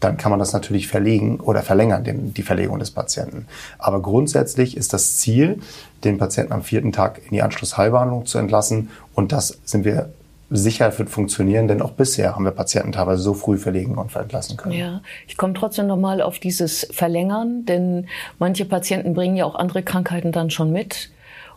dann 0.00 0.16
kann 0.16 0.30
man 0.30 0.38
das 0.38 0.52
natürlich 0.52 0.88
verlegen 0.88 1.40
oder 1.40 1.62
verlängern, 1.62 2.04
den, 2.04 2.34
die 2.34 2.42
Verlegung 2.42 2.78
des 2.78 2.90
Patienten. 2.90 3.46
Aber 3.78 4.02
grundsätzlich 4.02 4.76
ist 4.76 4.92
das 4.92 5.16
Ziel, 5.16 5.60
den 6.04 6.18
Patienten 6.18 6.52
am 6.52 6.62
vierten 6.62 6.92
Tag 6.92 7.22
in 7.24 7.30
die 7.30 7.42
Anschlussheilbehandlung 7.42 8.26
zu 8.26 8.38
entlassen. 8.38 8.90
Und 9.14 9.32
das 9.32 9.58
sind 9.64 9.84
wir 9.84 10.10
sicher 10.50 10.96
wird 10.98 11.10
funktionieren, 11.10 11.66
denn 11.66 11.82
auch 11.82 11.92
bisher 11.92 12.34
haben 12.34 12.44
wir 12.44 12.52
Patienten 12.52 12.92
teilweise 12.92 13.22
so 13.22 13.34
früh 13.34 13.58
verlegen 13.58 13.96
und 13.96 14.14
entlassen 14.14 14.56
können. 14.56 14.76
Ja, 14.76 15.00
ich 15.26 15.36
komme 15.36 15.54
trotzdem 15.54 15.86
nochmal 15.86 16.20
auf 16.22 16.38
dieses 16.38 16.86
Verlängern, 16.92 17.64
denn 17.64 18.06
manche 18.38 18.64
Patienten 18.64 19.14
bringen 19.14 19.36
ja 19.36 19.44
auch 19.44 19.56
andere 19.56 19.82
Krankheiten 19.82 20.30
dann 20.30 20.50
schon 20.50 20.70
mit 20.70 21.10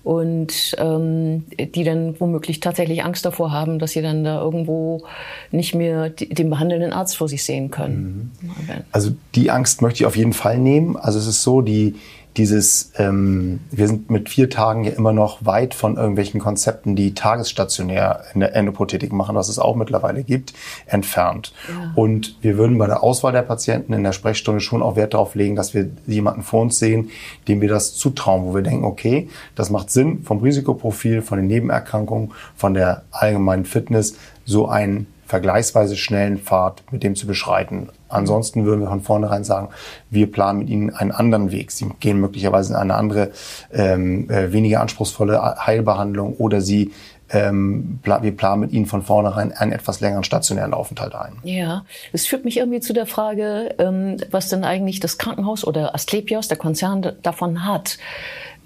und 0.04 0.75
ähm, 0.78 1.46
die 1.57 1.84
dann 1.84 2.19
womöglich 2.19 2.60
tatsächlich 2.60 3.04
Angst 3.04 3.25
davor 3.25 3.51
haben, 3.51 3.80
dass 3.80 3.92
sie 3.92 4.01
dann 4.01 4.24
da 4.24 4.42
irgendwo 4.42 5.04
nicht 5.51 5.75
mehr 5.75 6.10
den 6.10 6.50
behandelnden 6.50 6.94
Arzt 6.94 7.18
vor 7.18 7.28
sich 7.28 7.44
sehen 7.44 7.69
können. 7.72 8.31
Mhm. 8.42 8.51
Also 8.92 9.12
die 9.36 9.51
Angst 9.51 9.81
möchte 9.81 10.04
ich 10.04 10.06
auf 10.06 10.16
jeden 10.16 10.34
Fall 10.34 10.57
nehmen. 10.57 10.96
Also 10.96 11.19
es 11.19 11.28
ist 11.28 11.44
so, 11.44 11.62
die 11.62 11.96
dieses, 12.38 12.92
ähm, 12.98 13.60
wir 13.72 13.88
sind 13.88 14.10
mit 14.10 14.30
vier 14.30 14.50
Tagen 14.50 14.84
ja 14.84 14.92
immer 14.92 15.12
noch 15.12 15.46
weit 15.46 15.74
von 15.74 15.98
irgendwelchen 15.98 16.40
Konzepten, 16.40 16.96
die 16.96 17.14
tagesstationär 17.14 18.24
in 18.34 18.40
der 18.40 18.56
Endoprothetik 18.56 19.12
machen, 19.12 19.36
was 19.36 19.50
es 19.50 19.60
auch 19.60 19.76
mittlerweile 19.76 20.24
gibt, 20.24 20.54
entfernt. 20.86 21.54
Ja. 21.68 21.92
Und 21.96 22.38
wir 22.42 22.58
würden 22.58 22.78
bei 22.78 22.88
der 22.88 23.04
Auswahl 23.04 23.34
der 23.34 23.42
Patienten 23.42 23.94
in 23.94 24.04
der 24.04 24.14
Sprechstunde 24.14 24.62
schon 24.62 24.81
auch 24.81 24.95
Wert 24.95 25.16
darauf 25.16 25.36
legen, 25.36 25.56
dass 25.56 25.74
wir 25.74 25.90
jemanden 26.06 26.44
vor 26.44 26.62
uns 26.62 26.80
sehen, 26.80 27.09
dem 27.48 27.62
wir 27.62 27.69
das 27.69 27.95
zutrauen, 27.95 28.45
wo 28.45 28.56
wir 28.56 28.62
denken, 28.62 28.86
okay, 28.86 29.28
das 29.56 29.69
macht 29.69 29.90
Sinn 29.90 30.24
vom 30.24 30.40
Risikoprofil, 30.40 31.21
von 31.21 31.40
den 31.40 31.48
Nebenerkrankungen, 31.48 32.31
von 32.56 32.74
der 32.74 33.04
allgemeinen 33.12 33.66
Fitness, 33.66 34.16
so 34.45 34.68
einen 34.68 35.07
vergleichsweise 35.30 35.95
schnellen 35.95 36.40
Pfad 36.40 36.81
mit 36.90 37.04
dem 37.04 37.16
zu 37.16 37.28
beschreiten. 37.28 37.90
Ansonsten 38.09 38.66
würden 38.66 38.81
wir 38.81 38.88
von 38.88 39.02
vornherein 39.02 39.44
sagen, 39.44 39.69
wir 40.09 40.31
planen 40.31 40.59
mit 40.59 40.69
Ihnen 40.69 40.90
einen 40.90 41.12
anderen 41.12 41.52
Weg. 41.52 41.71
Sie 41.71 41.88
gehen 42.00 42.19
möglicherweise 42.19 42.74
in 42.74 42.80
eine 42.80 42.95
andere, 42.95 43.30
ähm, 43.71 44.28
äh, 44.31 44.52
weniger 44.52 44.81
anspruchsvolle 44.81 45.40
Heilbehandlung 45.66 46.33
oder 46.38 46.62
Sie 46.62 46.92
ähm, 47.31 48.00
wir 48.04 48.36
planen 48.36 48.62
mit 48.62 48.71
Ihnen 48.71 48.88
von 48.88 49.04
vornherein 49.04 49.52
einen 49.52 49.71
etwas 49.71 50.00
längeren 50.00 50.24
stationären 50.24 50.74
Aufenthalt 50.74 51.14
ein. 51.14 51.33
Ja, 51.44 51.86
es 52.12 52.26
führt 52.26 52.44
mich 52.44 52.57
irgendwie 52.57 52.80
zu 52.80 52.92
der 52.92 53.06
Frage, 53.06 53.76
ähm, 53.78 54.18
was 54.31 54.50
denn 54.50 54.64
eigentlich 54.64 55.00
das 55.00 55.19
Krankenhaus 55.19 55.64
oder 55.64 55.94
Asklepios, 55.94 56.48
der 56.48 56.57
Konzern, 56.57 57.06
davon 57.21 57.66
hat, 57.66 58.00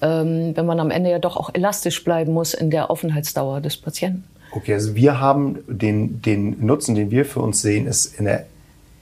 ähm, 0.02 0.56
wenn 0.56 0.66
man 0.66 0.80
am 0.80 0.92
Ende 0.92 1.10
ja 1.10 1.20
doch 1.20 1.36
auch 1.36 1.50
elastisch 1.54 2.06
bleiben 2.06 2.32
muss 2.32 2.54
in 2.54 2.70
der 2.70 2.90
Aufenthaltsdauer 2.90 3.60
des 3.60 3.76
Patienten. 3.76 4.24
Okay, 4.56 4.76
also 4.76 4.96
wir 4.96 5.20
haben 5.20 5.64
den, 5.68 6.22
den 6.22 6.64
Nutzen, 6.64 6.94
den 6.94 7.10
wir 7.10 7.26
für 7.26 7.40
uns 7.40 7.64
sehen, 7.64 7.88
ist 7.88 8.20
in 8.20 8.26
der 8.26 8.46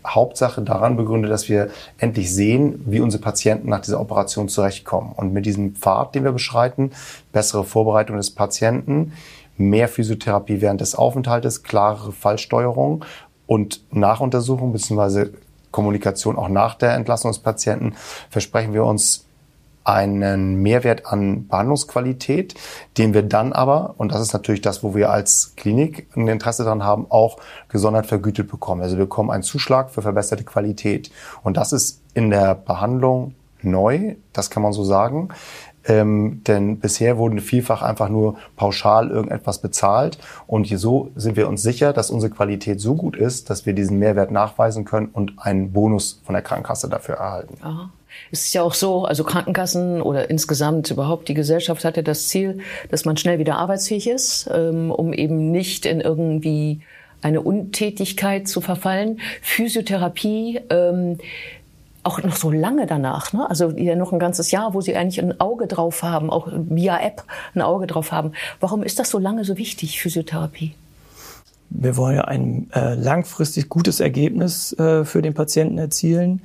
Hauptsache 0.08 0.62
daran 0.62 0.96
begründet, 0.96 1.30
dass 1.30 1.50
wir 1.50 1.70
endlich 1.98 2.34
sehen, 2.34 2.82
wie 2.86 3.02
unsere 3.02 3.22
Patienten 3.22 3.68
nach 3.70 3.82
dieser 3.82 4.00
Operation 4.00 4.48
zurechtkommen. 4.48 5.12
Und 5.12 5.34
mit 5.34 5.46
diesem 5.46 5.76
Pfad, 5.76 6.16
den 6.16 6.24
wir 6.24 6.32
beschreiten, 6.32 6.92
bessere 7.34 7.66
Vorbereitung 7.66 8.16
des 8.16 8.32
Patienten, 8.32 9.12
mehr 9.58 9.90
Physiotherapie 9.90 10.62
während 10.62 10.80
des 10.80 10.96
Aufenthaltes, 10.96 11.64
klarere 11.64 12.14
Fallsteuerung 12.14 13.04
und 13.46 13.84
Nachuntersuchung 13.92 14.72
bzw. 14.72 15.32
Kommunikation 15.72 16.38
auch 16.38 16.50
nach 16.50 16.76
der 16.76 16.94
Entlassung 16.94 17.32
des 17.32 17.40
Patienten 17.40 17.94
versprechen 18.30 18.74
wir 18.74 18.86
uns 18.86 19.26
einen 19.84 20.56
Mehrwert 20.56 21.06
an 21.06 21.48
Behandlungsqualität, 21.48 22.56
den 22.98 23.14
wir 23.14 23.24
dann 23.24 23.54
aber, 23.54 23.96
und 23.98 24.12
das 24.12 24.22
ist 24.22 24.34
natürlich 24.34 24.62
das, 24.62 24.84
wo 24.84 24.96
wir 24.96 25.10
als 25.10 25.54
Klinik 25.56 26.08
ein 26.16 26.28
Interesse 26.28 26.64
daran 26.64 26.84
haben, 26.84 27.08
auch 27.10 27.38
gesondert 27.70 28.06
vergütet 28.06 28.50
bekommen. 28.50 28.82
Also 28.82 28.98
wir 28.98 29.06
bekommen 29.06 29.32
einen 29.32 29.44
Zuschlag 29.44 29.90
für 29.90 30.02
verbesserte 30.02 30.44
Qualität. 30.44 31.12
Und 31.44 31.58
das 31.58 31.74
ist 31.74 32.02
in 32.14 32.30
der 32.30 32.56
Behandlung 32.56 33.36
neu, 33.62 34.16
das 34.34 34.50
kann 34.50 34.64
man 34.64 34.74
so 34.74 34.84
sagen. 34.84 35.30
Ähm, 35.88 36.42
denn 36.46 36.80
bisher 36.80 37.18
wurden 37.18 37.40
vielfach 37.40 37.82
einfach 37.82 38.10
nur 38.10 38.38
pauschal 38.56 39.10
irgendetwas 39.10 39.60
bezahlt. 39.60 40.18
Und 40.48 40.68
so 40.68 41.12
sind 41.16 41.36
wir 41.36 41.48
uns 41.48 41.62
sicher, 41.62 41.94
dass 41.94 42.12
unsere 42.12 42.32
Qualität 42.32 42.80
so 42.80 42.96
gut 42.96 43.16
ist, 43.16 43.50
dass 43.50 43.66
wir 43.66 43.74
diesen 43.74 44.00
Mehrwert 44.00 44.32
nachweisen 44.32 44.86
können 44.86 45.08
und 45.08 45.34
einen 45.38 45.72
Bonus 45.72 46.22
von 46.24 46.34
der 46.34 46.44
Krankenkasse 46.44 46.90
dafür 46.90 47.16
erhalten. 47.16 47.58
Aha. 47.62 47.90
Es 48.32 48.46
ist 48.46 48.54
ja 48.54 48.62
auch 48.62 48.74
so, 48.74 49.06
also 49.06 49.24
Krankenkassen 49.24 50.02
oder 50.02 50.30
insgesamt 50.30 50.92
überhaupt 50.92 51.30
die 51.30 51.34
Gesellschaft 51.34 51.86
hat 51.86 51.98
ja 51.98 52.04
das 52.04 52.28
Ziel, 52.28 52.60
dass 52.90 53.06
man 53.06 53.18
schnell 53.18 53.40
wieder 53.40 53.56
arbeitsfähig 53.56 54.10
ist, 54.10 54.50
ähm, 54.54 54.92
um 54.92 55.14
eben 55.14 55.52
nicht 55.52 55.86
in 55.86 56.02
irgendwie 56.02 56.82
eine 57.22 57.42
Untätigkeit 57.42 58.48
zu 58.48 58.62
verfallen. 58.62 59.20
Physiotherapie, 59.42 60.60
ähm, 60.70 61.20
auch 62.04 62.22
noch 62.24 62.36
so 62.36 62.50
lange 62.50 62.88
danach, 62.88 63.32
ne? 63.34 63.48
also 63.50 63.70
ja 63.72 63.96
noch 63.96 64.12
ein 64.12 64.20
ganzes 64.20 64.52
Jahr, 64.52 64.74
wo 64.74 64.82
sie 64.82 64.96
eigentlich 64.96 65.22
ein 65.22 65.40
Auge 65.40 65.68
drauf 65.68 66.04
haben, 66.04 66.30
auch 66.30 66.48
via 66.52 67.00
App 67.00 67.24
ein 67.54 67.62
Auge 67.62 67.88
drauf 67.88 68.12
haben. 68.12 68.32
Warum 68.60 68.84
ist 68.84 69.00
das 69.00 69.10
so 69.10 69.20
lange 69.20 69.46
so 69.46 69.58
wichtig, 69.58 70.02
Physiotherapie? 70.02 70.74
Wir 71.70 71.96
wollen 71.98 72.16
ja 72.16 72.26
ein 72.26 72.70
äh, 72.74 72.96
langfristig 72.96 73.70
gutes 73.70 74.00
Ergebnis 74.00 74.74
äh, 74.74 75.06
für 75.06 75.22
den 75.22 75.34
Patienten 75.34 75.78
erzielen 75.78 76.42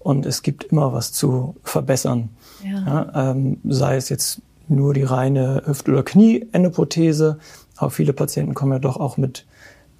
und 0.00 0.26
es 0.26 0.42
gibt 0.42 0.64
immer 0.64 0.92
was 0.92 1.12
zu 1.12 1.56
verbessern. 1.62 2.30
Ja. 2.64 3.10
Ja, 3.14 3.30
ähm, 3.30 3.58
sei 3.64 3.96
es 3.96 4.08
jetzt 4.08 4.42
nur 4.68 4.92
die 4.92 5.04
reine 5.04 5.62
Hüft- 5.66 5.88
oder 5.88 6.02
Knieendoprothese, 6.02 7.38
aber 7.76 7.90
viele 7.90 8.12
Patienten 8.12 8.54
kommen 8.54 8.72
ja 8.72 8.78
doch 8.78 8.96
auch 8.96 9.16
mit 9.16 9.46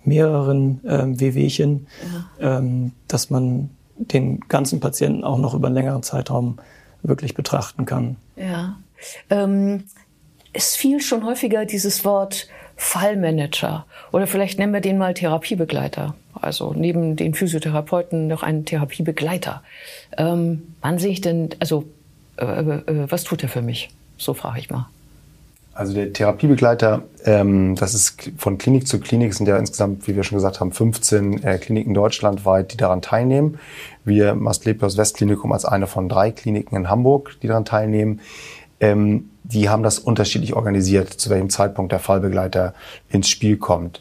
mehreren 0.05 0.81
ähm, 0.87 1.21
Wehwehchen, 1.21 1.87
ja. 2.41 2.59
ähm, 2.59 2.93
dass 3.09 3.31
man 3.31 3.71
den 3.99 4.41
ganzen 4.49 4.81
Patienten 4.81 5.25
auch 5.25 5.39
noch 5.39 5.55
über 5.55 5.67
einen 5.67 5.77
längeren 5.77 6.03
Zeitraum 6.03 6.59
wirklich 7.03 7.35
betrachten 7.35 7.87
kann. 7.87 8.17
Ja. 8.37 8.77
Ähm, 9.31 9.85
es 10.53 10.77
fiel 10.77 11.01
schon 11.01 11.25
häufiger 11.25 11.65
dieses 11.67 12.05
Wort 12.05 12.49
Fallmanager 12.77 13.87
oder 14.13 14.27
vielleicht 14.27 14.59
nennen 14.59 14.73
wir 14.73 14.81
den 14.81 14.99
mal 14.99 15.15
Therapiebegleiter. 15.15 16.15
Also 16.35 16.75
neben 16.75 17.17
den 17.17 17.35
Physiotherapeuten 17.35 18.27
noch 18.27 18.43
einen 18.43 18.65
Therapiebegleiter. 18.65 19.63
Ähm, 20.19 20.75
wann 20.83 20.99
sehe 20.99 21.13
ich 21.13 21.23
denn, 21.23 21.51
also 21.61 21.85
äh, 22.37 22.45
äh, 22.45 23.11
was 23.11 23.25
tut 23.25 23.43
er 23.43 23.49
für 23.49 23.63
mich? 23.63 23.89
So 24.19 24.35
frage 24.35 24.59
ich 24.59 24.71
mal. 24.71 24.89
Also 25.77 25.93
der 25.93 26.11
Therapiebegleiter, 26.11 27.03
ähm, 27.27 27.75
das 27.75 27.93
ist 27.93 28.33
von 28.39 28.57
Klinik 28.57 28.89
zu 28.89 28.99
Klinik, 28.99 29.35
sind 29.35 29.47
ja 29.47 29.59
insgesamt, 29.59 30.09
wie 30.09 30.17
wir 30.17 30.23
schon 30.23 30.39
gesagt 30.39 30.59
haben, 30.59 30.73
15 30.73 31.45
äh, 31.45 31.59
Kliniken 31.59 31.93
deutschlandweit, 31.93 32.73
die 32.73 32.79
daran 32.79 33.03
teilnehmen. 33.03 33.59
Wir, 34.03 34.35
Mastlepios 34.35 34.97
Westklinikum, 34.97 35.53
als 35.53 35.67
eine 35.67 35.87
von 35.87 36.09
drei 36.09 36.31
Kliniken 36.31 36.77
in 36.77 36.89
Hamburg, 36.89 37.37
die 37.43 37.49
daran 37.49 37.67
teilnehmen. 37.67 38.21
Ähm, 38.81 39.29
die 39.45 39.69
haben 39.69 39.83
das 39.83 39.99
unterschiedlich 39.99 40.55
organisiert, 40.55 41.13
zu 41.13 41.29
welchem 41.29 41.51
Zeitpunkt 41.51 41.93
der 41.93 41.99
Fallbegleiter 41.99 42.73
ins 43.11 43.29
Spiel 43.29 43.59
kommt. 43.59 44.01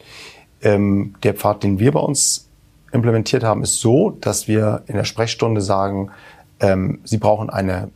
Ähm, 0.62 1.14
der 1.24 1.34
Pfad, 1.34 1.62
den 1.62 1.78
wir 1.78 1.92
bei 1.92 2.00
uns 2.00 2.48
implementiert 2.90 3.44
haben, 3.44 3.62
ist 3.62 3.80
so, 3.80 4.16
dass 4.22 4.48
wir 4.48 4.82
in 4.86 4.96
der 4.96 5.04
Sprechstunde 5.04 5.60
sagen, 5.60 6.10
ähm, 6.58 7.00
Sie 7.04 7.18
brauchen 7.18 7.50
eine 7.50 7.90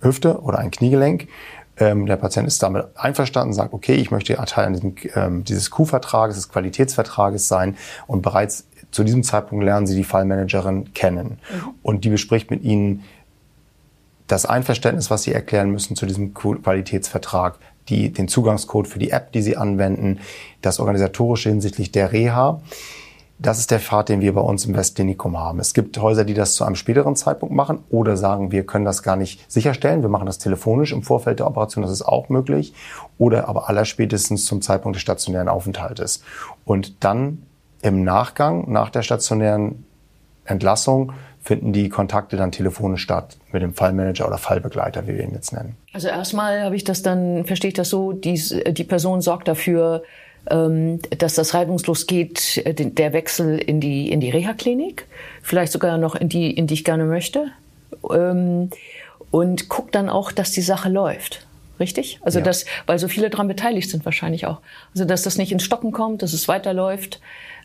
Hüfte 0.00 0.40
oder 0.40 0.58
ein 0.58 0.72
Kniegelenk 0.72 1.28
ähm, 1.78 2.06
der 2.06 2.16
Patient 2.16 2.46
ist 2.46 2.62
damit 2.62 2.86
einverstanden, 2.94 3.54
sagt, 3.54 3.72
okay, 3.72 3.94
ich 3.94 4.10
möchte 4.10 4.34
Teil 4.34 4.72
diesem, 4.72 4.94
ähm, 5.14 5.44
dieses 5.44 5.70
Q-Vertrages, 5.70 6.36
des 6.36 6.48
Qualitätsvertrages 6.48 7.48
sein 7.48 7.76
und 8.06 8.22
bereits 8.22 8.66
zu 8.90 9.04
diesem 9.04 9.22
Zeitpunkt 9.22 9.64
lernen 9.64 9.86
Sie 9.86 9.96
die 9.96 10.04
Fallmanagerin 10.04 10.92
kennen. 10.92 11.38
Mhm. 11.50 11.74
Und 11.82 12.04
die 12.04 12.10
bespricht 12.10 12.50
mit 12.50 12.62
Ihnen 12.62 13.04
das 14.26 14.46
Einverständnis, 14.46 15.10
was 15.10 15.22
Sie 15.22 15.32
erklären 15.32 15.70
müssen 15.70 15.96
zu 15.96 16.06
diesem 16.06 16.34
Qualitätsvertrag, 16.34 17.58
die, 17.88 18.12
den 18.12 18.28
Zugangscode 18.28 18.86
für 18.86 18.98
die 18.98 19.10
App, 19.10 19.32
die 19.32 19.42
Sie 19.42 19.56
anwenden, 19.56 20.20
das 20.60 20.78
Organisatorische 20.78 21.48
hinsichtlich 21.48 21.90
der 21.90 22.12
Reha. 22.12 22.60
Das 23.42 23.58
ist 23.58 23.72
der 23.72 23.80
Pfad, 23.80 24.08
den 24.08 24.20
wir 24.20 24.34
bei 24.34 24.40
uns 24.40 24.64
im 24.66 24.76
Westklinikum 24.76 25.36
haben. 25.36 25.58
Es 25.58 25.74
gibt 25.74 25.98
Häuser, 25.98 26.24
die 26.24 26.34
das 26.34 26.54
zu 26.54 26.64
einem 26.64 26.76
späteren 26.76 27.16
Zeitpunkt 27.16 27.52
machen 27.52 27.80
oder 27.90 28.16
sagen, 28.16 28.52
wir 28.52 28.64
können 28.64 28.84
das 28.84 29.02
gar 29.02 29.16
nicht 29.16 29.50
sicherstellen. 29.50 30.02
Wir 30.02 30.08
machen 30.08 30.26
das 30.26 30.38
telefonisch 30.38 30.92
im 30.92 31.02
Vorfeld 31.02 31.40
der 31.40 31.48
Operation. 31.48 31.82
Das 31.82 31.90
ist 31.90 32.02
auch 32.02 32.28
möglich. 32.28 32.72
Oder 33.18 33.48
aber 33.48 33.68
allerspätestens 33.68 34.44
zum 34.44 34.62
Zeitpunkt 34.62 34.94
des 34.94 35.02
stationären 35.02 35.48
Aufenthaltes. 35.48 36.22
Und 36.64 37.02
dann 37.02 37.42
im 37.82 38.04
Nachgang, 38.04 38.70
nach 38.70 38.90
der 38.90 39.02
stationären 39.02 39.86
Entlassung, 40.44 41.12
finden 41.40 41.72
die 41.72 41.88
Kontakte 41.88 42.36
dann 42.36 42.52
telefonisch 42.52 43.02
statt 43.02 43.38
mit 43.50 43.60
dem 43.62 43.74
Fallmanager 43.74 44.28
oder 44.28 44.38
Fallbegleiter, 44.38 45.08
wie 45.08 45.16
wir 45.16 45.24
ihn 45.24 45.32
jetzt 45.32 45.52
nennen. 45.52 45.74
Also 45.92 46.06
erstmal 46.06 46.62
habe 46.62 46.76
ich 46.76 46.84
das 46.84 47.02
dann, 47.02 47.44
verstehe 47.44 47.68
ich 47.68 47.74
das 47.74 47.88
so, 47.88 48.12
die, 48.12 48.40
die 48.72 48.84
Person 48.84 49.20
sorgt 49.20 49.48
dafür, 49.48 50.04
dass 50.44 51.34
das 51.34 51.54
reibungslos 51.54 52.06
geht, 52.06 52.58
äh, 52.64 52.74
der 52.74 53.12
Wechsel 53.12 53.58
in 53.58 53.80
die, 53.80 54.10
in 54.10 54.20
die 54.20 54.30
Reha-Klinik, 54.30 55.06
vielleicht 55.42 55.72
sogar 55.72 55.98
noch 55.98 56.14
in 56.14 56.28
die, 56.28 56.50
in 56.50 56.66
die 56.66 56.74
ich 56.74 56.84
gerne 56.84 57.04
möchte. 57.04 57.52
Ähm, 58.10 58.70
und 59.30 59.68
guckt 59.68 59.94
dann 59.94 60.08
auch, 60.08 60.30
dass 60.32 60.50
die 60.50 60.60
Sache 60.60 60.88
läuft. 60.88 61.46
Richtig? 61.80 62.20
Also 62.22 62.38
ja. 62.38 62.44
das, 62.44 62.66
weil 62.86 62.98
so 62.98 63.08
viele 63.08 63.30
daran 63.30 63.48
beteiligt 63.48 63.90
sind 63.90 64.04
wahrscheinlich 64.04 64.46
auch. 64.46 64.60
Also 64.94 65.04
dass 65.04 65.22
das 65.22 65.38
nicht 65.38 65.52
ins 65.52 65.64
Stocken 65.64 65.90
kommt, 65.90 66.22
dass 66.22 66.32
es 66.32 66.46
weiterläuft. 66.46 67.20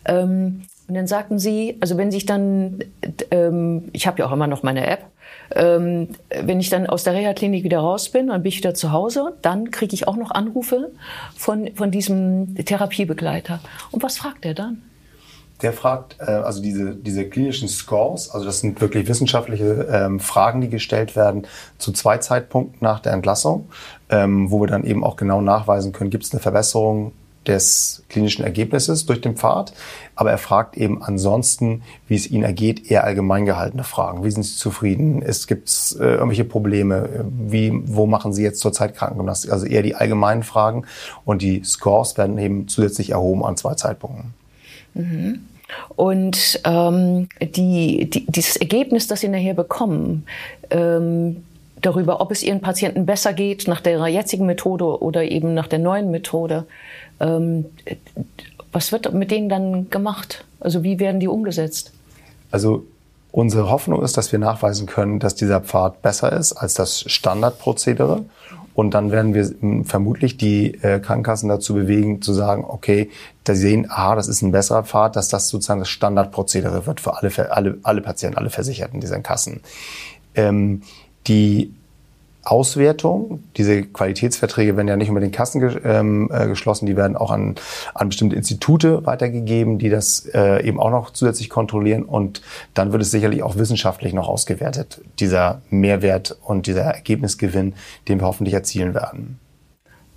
Ähm, 0.05 0.63
und 0.87 0.95
dann 0.95 1.07
sagten 1.07 1.37
sie, 1.37 1.77
also 1.81 1.97
wenn 1.97 2.11
sich 2.11 2.25
dann, 2.25 2.79
ich 3.91 4.07
habe 4.07 4.19
ja 4.19 4.25
auch 4.25 4.31
immer 4.31 4.47
noch 4.47 4.63
meine 4.63 4.87
App, 4.87 5.05
ähm, 5.53 6.09
wenn 6.29 6.59
ich 6.59 6.69
dann 6.69 6.87
aus 6.87 7.03
der 7.03 7.13
Reha-Klinik 7.13 7.63
wieder 7.63 7.79
raus 7.79 8.09
bin, 8.09 8.27
dann 8.27 8.43
bin 8.43 8.49
ich 8.49 8.57
wieder 8.57 8.73
zu 8.73 8.91
Hause, 8.91 9.33
dann 9.41 9.71
kriege 9.71 9.93
ich 9.93 10.07
auch 10.07 10.15
noch 10.15 10.31
Anrufe 10.31 10.91
von, 11.35 11.69
von 11.75 11.91
diesem 11.91 12.55
Therapiebegleiter. 12.55 13.59
Und 13.91 14.03
was 14.03 14.17
fragt 14.17 14.45
er 14.45 14.53
dann? 14.53 14.81
Der 15.61 15.73
fragt, 15.73 16.17
äh, 16.19 16.25
also 16.25 16.61
diese, 16.61 16.95
diese 16.95 17.27
klinischen 17.27 17.67
Scores, 17.67 18.29
also 18.29 18.45
das 18.45 18.59
sind 18.59 18.79
wirklich 18.79 19.07
wissenschaftliche 19.07 19.87
ähm, 19.91 20.19
Fragen, 20.19 20.61
die 20.61 20.69
gestellt 20.69 21.15
werden 21.15 21.47
zu 21.77 21.91
zwei 21.91 22.19
Zeitpunkten 22.19 22.77
nach 22.81 22.99
der 22.99 23.13
Entlassung, 23.13 23.69
ähm, 24.09 24.51
wo 24.51 24.61
wir 24.61 24.67
dann 24.67 24.83
eben 24.83 25.03
auch 25.03 25.15
genau 25.15 25.41
nachweisen 25.41 25.93
können, 25.93 26.11
gibt 26.11 26.25
es 26.25 26.31
eine 26.31 26.41
Verbesserung 26.41 27.11
des 27.45 28.03
klinischen 28.09 28.43
Ergebnisses 28.43 29.05
durch 29.05 29.21
den 29.21 29.35
Pfad, 29.35 29.73
aber 30.15 30.31
er 30.31 30.37
fragt 30.37 30.77
eben 30.77 31.01
ansonsten, 31.01 31.83
wie 32.07 32.15
es 32.15 32.29
Ihnen 32.29 32.43
ergeht, 32.43 32.89
eher 32.91 33.03
allgemein 33.03 33.45
gehaltene 33.45 33.83
Fragen. 33.83 34.23
Wie 34.23 34.31
sind 34.31 34.43
Sie 34.43 34.57
zufrieden? 34.57 35.21
Es 35.21 35.47
gibt 35.47 35.69
äh, 35.99 36.15
irgendwelche 36.15 36.43
Probleme? 36.43 37.25
Wie, 37.29 37.71
wo 37.85 38.05
machen 38.05 38.33
Sie 38.33 38.43
jetzt 38.43 38.59
zurzeit 38.59 38.95
Krankengymnastik? 38.95 39.51
Also 39.51 39.65
eher 39.65 39.83
die 39.83 39.95
allgemeinen 39.95 40.43
Fragen 40.43 40.85
und 41.23 41.41
die 41.41 41.63
Scores 41.63 42.17
werden 42.17 42.37
eben 42.37 42.67
zusätzlich 42.67 43.11
erhoben 43.11 43.45
an 43.45 43.57
zwei 43.57 43.75
Zeitpunkten. 43.75 44.33
Mhm. 44.93 45.39
Und 45.95 46.61
ähm, 46.63 47.27
die, 47.41 48.09
die, 48.09 48.25
dieses 48.25 48.55
Ergebnis, 48.55 49.07
das 49.07 49.21
Sie 49.21 49.27
nachher 49.27 49.53
bekommen, 49.53 50.25
ähm, 50.69 51.43
darüber, 51.81 52.21
ob 52.21 52.31
es 52.31 52.43
Ihren 52.43 52.61
Patienten 52.61 53.05
besser 53.05 53.33
geht 53.33 53.67
nach 53.67 53.81
der 53.81 54.07
jetzigen 54.07 54.45
Methode 54.45 55.01
oder 55.01 55.23
eben 55.23 55.53
nach 55.53 55.67
der 55.67 55.79
neuen 55.79 56.11
Methode, 56.11 56.65
ähm, 57.19 57.65
was 58.71 58.91
wird 58.91 59.11
mit 59.13 59.31
denen 59.31 59.49
dann 59.49 59.89
gemacht? 59.89 60.45
Also 60.59 60.83
wie 60.83 60.99
werden 60.99 61.19
die 61.19 61.27
umgesetzt? 61.27 61.91
Also 62.51 62.85
unsere 63.31 63.69
Hoffnung 63.69 64.01
ist, 64.03 64.17
dass 64.17 64.31
wir 64.31 64.39
nachweisen 64.39 64.87
können, 64.87 65.19
dass 65.19 65.35
dieser 65.35 65.61
Pfad 65.61 66.01
besser 66.01 66.31
ist 66.31 66.53
als 66.53 66.73
das 66.73 67.01
Standardprozedere. 67.01 68.25
Und 68.73 68.93
dann 68.93 69.11
werden 69.11 69.33
wir 69.33 69.51
vermutlich 69.85 70.37
die 70.37 70.75
äh, 70.83 70.99
Krankenkassen 70.99 71.49
dazu 71.49 71.73
bewegen, 71.73 72.21
zu 72.21 72.31
sagen, 72.31 72.63
okay, 72.67 73.09
da 73.43 73.55
sehen, 73.55 73.89
aha, 73.89 74.15
das 74.15 74.27
ist 74.27 74.43
ein 74.43 74.51
besserer 74.51 74.83
Pfad, 74.83 75.15
dass 75.15 75.29
das 75.29 75.49
sozusagen 75.49 75.79
das 75.79 75.89
Standardprozedere 75.89 76.85
wird 76.85 77.01
für 77.01 77.15
alle, 77.15 77.51
alle, 77.51 77.79
alle 77.81 78.01
Patienten, 78.01 78.37
alle 78.37 78.51
Versicherten 78.51 79.01
dieser 79.01 79.19
Kassen. 79.19 79.61
Ähm, 80.35 80.83
die 81.27 81.73
Auswertung. 82.51 83.43
Diese 83.57 83.83
Qualitätsverträge 83.83 84.75
werden 84.77 84.87
ja 84.87 84.95
nicht 84.95 85.09
den 85.09 85.31
Kassen 85.31 85.79
ähm, 85.83 86.29
äh, 86.31 86.47
geschlossen, 86.47 86.85
die 86.85 86.95
werden 86.95 87.17
auch 87.17 87.31
an, 87.31 87.55
an 87.93 88.09
bestimmte 88.09 88.35
Institute 88.35 89.05
weitergegeben, 89.05 89.79
die 89.79 89.89
das 89.89 90.25
äh, 90.33 90.65
eben 90.65 90.79
auch 90.79 90.91
noch 90.91 91.11
zusätzlich 91.11 91.49
kontrollieren. 91.49 92.03
Und 92.03 92.41
dann 92.73 92.91
wird 92.91 93.01
es 93.01 93.11
sicherlich 93.11 93.43
auch 93.43 93.57
wissenschaftlich 93.57 94.13
noch 94.13 94.27
ausgewertet, 94.27 95.01
dieser 95.19 95.61
Mehrwert 95.69 96.37
und 96.43 96.67
dieser 96.67 96.83
Ergebnisgewinn, 96.83 97.73
den 98.07 98.19
wir 98.19 98.27
hoffentlich 98.27 98.53
erzielen 98.53 98.93
werden. 98.93 99.39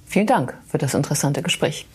Vielen 0.07 0.27
Dank 0.27 0.57
für 0.67 0.79
das 0.79 0.95
interessante 0.95 1.43
Gespräch. 1.43 1.87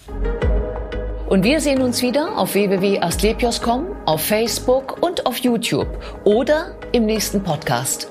Und 1.27 1.43
wir 1.43 1.59
sehen 1.59 1.81
uns 1.81 2.01
wieder 2.01 2.37
auf 2.37 2.53
www.astlepios.com, 2.53 3.87
auf 4.05 4.21
Facebook 4.21 5.01
und 5.01 5.25
auf 5.25 5.37
YouTube 5.37 5.87
oder 6.23 6.75
im 6.91 7.05
nächsten 7.05 7.41
Podcast. 7.41 8.09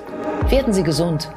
Werden 0.49 0.73
Sie 0.73 0.83
gesund. 0.83 1.29